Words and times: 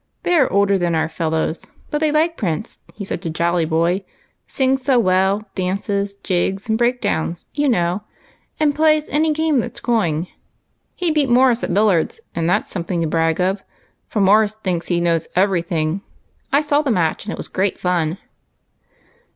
They 0.23 0.33
are 0.35 0.51
older 0.51 0.79
than 0.79 0.93
PEA 0.93 1.09
CE 1.13 1.19
MA 1.19 1.29
KING. 1.29 1.31
267 1.31 1.31
our 1.31 1.45
fellows, 1.45 1.85
but 1.91 1.97
they 1.99 2.11
like 2.11 2.35
Prince, 2.35 2.79
he's 2.95 3.09
such 3.09 3.23
a 3.23 3.29
jolly 3.29 3.65
boy; 3.65 4.03
sings 4.47 4.81
so 4.81 4.97
well, 4.97 5.47
dances 5.53 6.15
jigs 6.23 6.67
and 6.67 6.75
breakdowns, 6.75 7.45
you 7.53 7.69
know, 7.69 8.01
and 8.59 8.73
plays 8.73 9.07
any 9.09 9.31
game 9.31 9.59
that's 9.59 9.79
going. 9.79 10.25
He 10.95 11.11
beat 11.11 11.29
Morse 11.29 11.63
at 11.63 11.71
billiards, 11.75 12.19
and 12.33 12.49
that 12.49 12.65
's 12.67 12.71
something 12.71 12.99
to 13.01 13.07
brag 13.07 13.39
of, 13.39 13.61
for 14.07 14.21
Morse 14.21 14.55
thinks 14.55 14.87
he 14.87 14.99
knows 14.99 15.27
every 15.35 15.61
thing. 15.61 16.01
I 16.51 16.61
saw 16.61 16.81
the 16.81 16.89
match, 16.89 17.25
and 17.25 17.31
it 17.31 17.37
was 17.37 17.47
great 17.47 17.79
fun 17.79 18.17